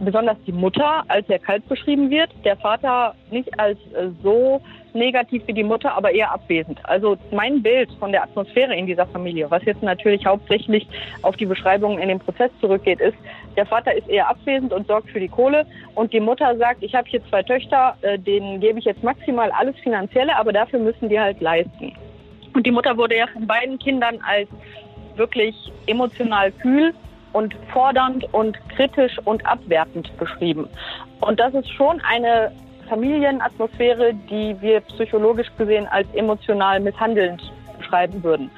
besonders 0.00 0.36
die 0.46 0.52
Mutter 0.52 1.04
als 1.08 1.26
sehr 1.26 1.38
kalt 1.38 1.68
beschrieben 1.68 2.10
wird, 2.10 2.30
der 2.44 2.56
Vater 2.56 3.14
nicht 3.30 3.58
als 3.58 3.78
äh, 3.92 4.08
so 4.22 4.60
negativ 4.94 5.42
wie 5.46 5.52
die 5.52 5.64
Mutter, 5.64 5.94
aber 5.94 6.12
eher 6.12 6.32
abwesend. 6.32 6.80
Also 6.84 7.16
mein 7.30 7.62
Bild 7.62 7.90
von 7.98 8.12
der 8.12 8.22
Atmosphäre 8.22 8.74
in 8.74 8.86
dieser 8.86 9.06
Familie, 9.06 9.50
was 9.50 9.64
jetzt 9.64 9.82
natürlich 9.82 10.24
hauptsächlich 10.26 10.86
auf 11.22 11.36
die 11.36 11.46
Beschreibungen 11.46 11.98
in 11.98 12.08
dem 12.08 12.18
Prozess 12.18 12.50
zurückgeht, 12.60 13.00
ist, 13.00 13.16
der 13.56 13.66
Vater 13.66 13.94
ist 13.94 14.08
eher 14.08 14.28
abwesend 14.28 14.72
und 14.72 14.86
sorgt 14.86 15.10
für 15.10 15.20
die 15.20 15.28
Kohle 15.28 15.66
und 15.94 16.12
die 16.12 16.20
Mutter 16.20 16.56
sagt, 16.56 16.82
ich 16.82 16.94
habe 16.94 17.08
hier 17.08 17.24
zwei 17.28 17.42
Töchter, 17.42 17.96
äh, 18.02 18.18
denen 18.18 18.60
gebe 18.60 18.78
ich 18.78 18.84
jetzt 18.84 19.02
maximal 19.02 19.50
alles 19.50 19.76
Finanzielle, 19.80 20.36
aber 20.36 20.52
dafür 20.52 20.78
müssen 20.78 21.08
die 21.08 21.18
halt 21.18 21.40
leisten. 21.40 21.92
Und 22.54 22.66
die 22.66 22.70
Mutter 22.70 22.96
wurde 22.96 23.16
ja 23.16 23.26
von 23.26 23.46
beiden 23.46 23.78
Kindern 23.78 24.18
als 24.26 24.48
wirklich 25.16 25.54
emotional 25.86 26.52
kühl 26.52 26.94
und 27.32 27.54
fordernd 27.72 28.26
und 28.32 28.58
kritisch 28.70 29.18
und 29.24 29.44
abwertend 29.46 30.16
beschrieben. 30.18 30.68
Und 31.20 31.40
das 31.40 31.54
ist 31.54 31.70
schon 31.70 32.00
eine 32.02 32.52
Familienatmosphäre, 32.88 34.14
die 34.14 34.56
wir 34.60 34.80
psychologisch 34.80 35.48
gesehen 35.58 35.86
als 35.88 36.06
emotional 36.14 36.80
misshandelnd 36.80 37.42
beschreiben 37.78 38.22
würden. 38.22 38.50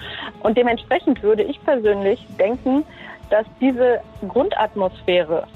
Und 0.43 0.57
dementsprechend 0.57 1.23
würde 1.23 1.43
ich 1.43 1.63
persönlich 1.65 2.25
denken, 2.39 2.85
dass 3.29 3.47
diese 3.61 4.01
Grundatmosphäre 4.27 5.47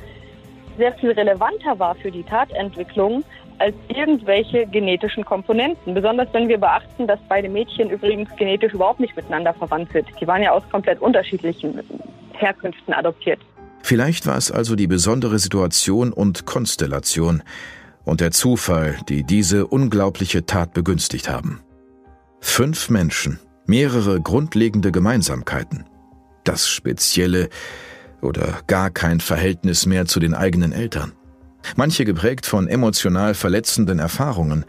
sehr 0.76 0.92
viel 0.94 1.12
relevanter 1.12 1.78
war 1.78 1.94
für 1.94 2.10
die 2.10 2.22
Tatentwicklung 2.24 3.24
als 3.58 3.74
irgendwelche 3.88 4.66
genetischen 4.66 5.24
Komponenten. 5.24 5.94
Besonders 5.94 6.28
wenn 6.32 6.48
wir 6.48 6.58
beachten, 6.58 7.06
dass 7.06 7.20
beide 7.28 7.48
Mädchen 7.48 7.90
übrigens 7.90 8.28
genetisch 8.36 8.72
überhaupt 8.74 9.00
nicht 9.00 9.14
miteinander 9.16 9.54
verwandt 9.54 9.92
sind. 9.92 10.08
Die 10.20 10.26
waren 10.26 10.42
ja 10.42 10.50
aus 10.50 10.68
komplett 10.70 11.00
unterschiedlichen 11.00 11.78
Herkünften 12.36 12.94
adoptiert. 12.94 13.40
Vielleicht 13.82 14.26
war 14.26 14.36
es 14.36 14.50
also 14.50 14.76
die 14.76 14.86
besondere 14.86 15.38
Situation 15.38 16.12
und 16.12 16.46
Konstellation, 16.46 17.42
und 18.04 18.20
der 18.20 18.30
Zufall, 18.30 18.98
die 19.08 19.24
diese 19.24 19.66
unglaubliche 19.66 20.46
Tat 20.46 20.74
begünstigt 20.74 21.28
haben. 21.28 21.60
Fünf 22.40 22.90
Menschen, 22.90 23.40
mehrere 23.66 24.20
grundlegende 24.20 24.92
Gemeinsamkeiten. 24.92 25.86
Das 26.44 26.68
spezielle 26.68 27.48
oder 28.20 28.60
gar 28.66 28.90
kein 28.90 29.20
Verhältnis 29.20 29.86
mehr 29.86 30.06
zu 30.06 30.20
den 30.20 30.34
eigenen 30.34 30.72
Eltern. 30.72 31.12
Manche 31.76 32.04
geprägt 32.04 32.44
von 32.44 32.68
emotional 32.68 33.34
verletzenden 33.34 33.98
Erfahrungen 33.98 34.66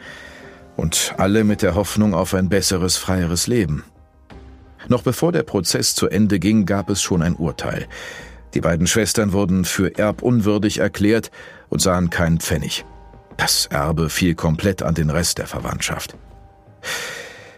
und 0.77 1.13
alle 1.17 1.43
mit 1.43 1.61
der 1.61 1.75
Hoffnung 1.75 2.13
auf 2.13 2.33
ein 2.33 2.47
besseres, 2.47 2.95
freieres 2.95 3.47
Leben. 3.47 3.83
Noch 4.87 5.01
bevor 5.01 5.31
der 5.31 5.43
Prozess 5.43 5.95
zu 5.95 6.07
Ende 6.07 6.39
ging, 6.39 6.65
gab 6.65 6.89
es 6.89 7.01
schon 7.01 7.21
ein 7.21 7.35
Urteil. 7.35 7.87
Die 8.53 8.61
beiden 8.61 8.87
Schwestern 8.87 9.33
wurden 9.33 9.65
für 9.65 9.97
erbunwürdig 9.97 10.79
erklärt 10.79 11.31
und 11.69 11.81
sahen 11.81 12.09
keinen 12.09 12.39
Pfennig. 12.39 12.85
Das 13.37 13.65
Erbe 13.65 14.09
fiel 14.09 14.35
komplett 14.35 14.81
an 14.81 14.95
den 14.95 15.09
Rest 15.09 15.39
der 15.39 15.47
Verwandtschaft. 15.47 16.15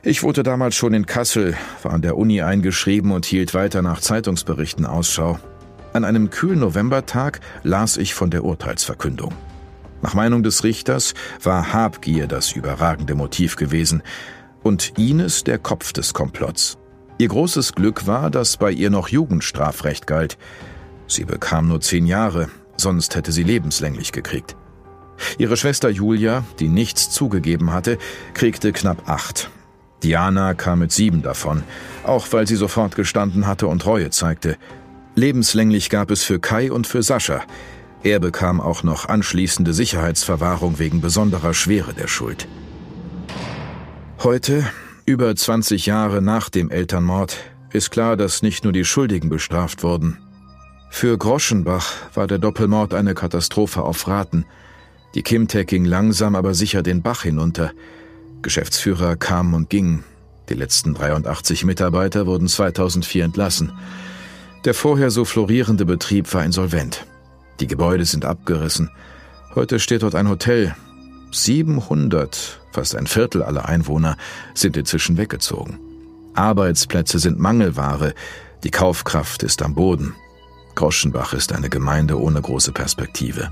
Ich 0.03 0.23
wohnte 0.23 0.43
damals 0.43 0.75
schon 0.75 0.93
in 0.93 1.05
Kassel, 1.05 1.55
war 1.83 1.93
an 1.93 2.01
der 2.01 2.17
Uni 2.17 2.41
eingeschrieben 2.41 3.11
und 3.11 3.25
hielt 3.25 3.53
weiter 3.53 3.81
nach 3.81 3.99
Zeitungsberichten 3.99 4.85
Ausschau. 4.85 5.37
An 5.93 6.03
einem 6.03 6.29
kühlen 6.29 6.59
Novembertag 6.59 7.41
las 7.63 7.97
ich 7.97 8.13
von 8.13 8.29
der 8.29 8.43
Urteilsverkündung. 8.43 9.33
Nach 10.01 10.13
Meinung 10.13 10.43
des 10.43 10.63
Richters 10.63 11.13
war 11.43 11.73
Habgier 11.73 12.27
das 12.27 12.53
überragende 12.53 13.15
Motiv 13.15 13.55
gewesen 13.55 14.01
und 14.63 14.97
Ines 14.97 15.43
der 15.43 15.57
Kopf 15.57 15.91
des 15.93 16.13
Komplotts. 16.13 16.77
Ihr 17.19 17.29
großes 17.29 17.73
Glück 17.73 18.05
war, 18.05 18.29
dass 18.29 18.57
bei 18.57 18.71
ihr 18.71 18.89
noch 18.89 19.07
Jugendstrafrecht 19.07 20.05
galt. 20.05 20.37
Sie 21.07 21.25
bekam 21.25 21.67
nur 21.67 21.81
zehn 21.81 22.05
Jahre, 22.05 22.49
sonst 22.77 23.15
hätte 23.15 23.31
sie 23.31 23.43
lebenslänglich 23.43 24.11
gekriegt. 24.11 24.55
Ihre 25.39 25.57
Schwester 25.57 25.89
Julia, 25.89 26.43
die 26.59 26.67
nichts 26.67 27.09
zugegeben 27.09 27.73
hatte, 27.73 27.97
kriegte 28.35 28.71
knapp 28.71 29.09
acht. 29.09 29.49
Diana 30.03 30.53
kam 30.53 30.79
mit 30.79 30.91
sieben 30.91 31.23
davon, 31.23 31.63
auch 32.03 32.27
weil 32.31 32.47
sie 32.47 32.55
sofort 32.55 32.95
gestanden 32.95 33.47
hatte 33.47 33.65
und 33.65 33.85
Reue 33.87 34.11
zeigte. 34.11 34.57
Lebenslänglich 35.15 35.89
gab 35.89 36.11
es 36.11 36.23
für 36.23 36.39
Kai 36.39 36.71
und 36.71 36.85
für 36.85 37.01
Sascha. 37.01 37.41
Er 38.03 38.19
bekam 38.19 38.61
auch 38.61 38.83
noch 38.83 39.09
anschließende 39.09 39.73
Sicherheitsverwahrung 39.73 40.77
wegen 40.77 41.01
besonderer 41.01 41.55
Schwere 41.55 41.95
der 41.95 42.07
Schuld. 42.07 42.47
Heute, 44.21 44.67
über 45.07 45.35
20 45.35 45.87
Jahre 45.87 46.21
nach 46.21 46.49
dem 46.49 46.69
Elternmord, 46.69 47.37
ist 47.73 47.89
klar, 47.89 48.15
dass 48.15 48.43
nicht 48.43 48.63
nur 48.63 48.73
die 48.73 48.85
Schuldigen 48.85 49.29
bestraft 49.29 49.81
wurden. 49.81 50.19
Für 50.91 51.17
Groschenbach 51.17 51.93
war 52.13 52.27
der 52.27 52.37
Doppelmord 52.37 52.93
eine 52.93 53.15
Katastrophe 53.15 53.81
auf 53.81 54.07
Raten– 54.07 54.45
die 55.17 55.23
Kimtech 55.23 55.65
ging 55.65 55.83
langsam 55.83 56.35
aber 56.35 56.53
sicher 56.53 56.83
den 56.83 57.01
Bach 57.01 57.23
hinunter. 57.23 57.71
Geschäftsführer 58.43 59.15
kamen 59.15 59.55
und 59.55 59.69
gingen. 59.69 60.03
Die 60.49 60.53
letzten 60.53 60.93
83 60.93 61.65
Mitarbeiter 61.65 62.27
wurden 62.27 62.47
2004 62.47 63.25
entlassen. 63.25 63.71
Der 64.63 64.73
vorher 64.73 65.09
so 65.09 65.25
florierende 65.25 65.85
Betrieb 65.85 66.31
war 66.35 66.43
insolvent. 66.43 67.05
Die 67.59 67.65
Gebäude 67.67 68.05
sind 68.05 68.25
abgerissen. 68.25 68.91
Heute 69.55 69.79
steht 69.79 70.03
dort 70.03 70.13
ein 70.13 70.29
Hotel. 70.29 70.75
700, 71.31 72.61
fast 72.71 72.95
ein 72.95 73.07
Viertel 73.07 73.43
aller 73.43 73.65
Einwohner, 73.65 74.17
sind 74.53 74.77
inzwischen 74.77 75.17
weggezogen. 75.17 75.79
Arbeitsplätze 76.33 77.19
sind 77.19 77.39
Mangelware. 77.39 78.13
Die 78.63 78.71
Kaufkraft 78.71 79.43
ist 79.43 79.61
am 79.61 79.75
Boden. 79.75 80.15
Groschenbach 80.75 81.33
ist 81.33 81.53
eine 81.53 81.69
Gemeinde 81.69 82.19
ohne 82.19 82.41
große 82.41 82.71
Perspektive. 82.71 83.49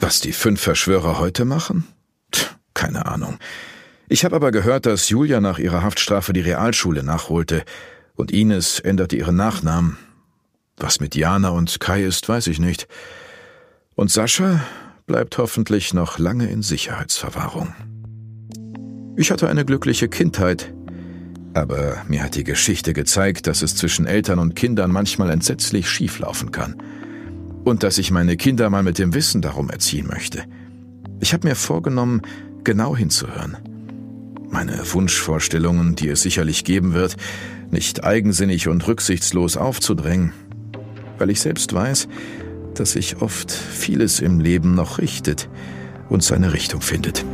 Was 0.00 0.20
die 0.20 0.32
fünf 0.32 0.60
Verschwörer 0.60 1.18
heute 1.18 1.44
machen? 1.44 1.86
Tch, 2.32 2.46
keine 2.74 3.06
Ahnung. 3.06 3.38
Ich 4.08 4.24
habe 4.24 4.36
aber 4.36 4.50
gehört, 4.50 4.86
dass 4.86 5.08
Julia 5.08 5.40
nach 5.40 5.58
ihrer 5.58 5.82
Haftstrafe 5.82 6.32
die 6.32 6.40
Realschule 6.40 7.02
nachholte 7.02 7.64
und 8.16 8.32
Ines 8.32 8.80
änderte 8.80 9.16
ihren 9.16 9.36
Nachnamen. 9.36 9.98
Was 10.76 11.00
mit 11.00 11.14
Jana 11.14 11.50
und 11.50 11.78
Kai 11.78 12.04
ist, 12.04 12.28
weiß 12.28 12.46
ich 12.48 12.58
nicht. 12.58 12.88
Und 13.94 14.10
Sascha 14.10 14.60
bleibt 15.08 15.38
hoffentlich 15.38 15.94
noch 15.94 16.20
lange 16.20 16.48
in 16.48 16.62
Sicherheitsverwahrung. 16.62 17.74
Ich 19.16 19.32
hatte 19.32 19.48
eine 19.48 19.64
glückliche 19.64 20.08
Kindheit, 20.08 20.72
aber 21.54 21.96
mir 22.06 22.22
hat 22.22 22.36
die 22.36 22.44
Geschichte 22.44 22.92
gezeigt, 22.92 23.48
dass 23.48 23.62
es 23.62 23.74
zwischen 23.74 24.06
Eltern 24.06 24.38
und 24.38 24.54
Kindern 24.54 24.92
manchmal 24.92 25.30
entsetzlich 25.30 25.88
schieflaufen 25.88 26.52
kann 26.52 26.76
und 27.64 27.82
dass 27.82 27.98
ich 27.98 28.12
meine 28.12 28.36
Kinder 28.36 28.70
mal 28.70 28.84
mit 28.84 28.98
dem 28.98 29.14
Wissen 29.14 29.42
darum 29.42 29.70
erziehen 29.70 30.06
möchte. 30.06 30.44
Ich 31.20 31.32
habe 31.32 31.48
mir 31.48 31.56
vorgenommen, 31.56 32.22
genau 32.62 32.94
hinzuhören. 32.94 33.56
Meine 34.50 34.80
Wunschvorstellungen, 34.92 35.96
die 35.96 36.08
es 36.08 36.22
sicherlich 36.22 36.64
geben 36.64 36.92
wird, 36.92 37.16
nicht 37.70 38.04
eigensinnig 38.04 38.68
und 38.68 38.86
rücksichtslos 38.86 39.56
aufzudrängen, 39.56 40.32
weil 41.18 41.30
ich 41.30 41.40
selbst 41.40 41.72
weiß, 41.72 42.08
dass 42.78 42.92
sich 42.92 43.20
oft 43.20 43.50
vieles 43.52 44.20
im 44.20 44.40
Leben 44.40 44.74
noch 44.74 44.98
richtet 44.98 45.48
und 46.08 46.22
seine 46.22 46.52
Richtung 46.52 46.80
findet. 46.80 47.24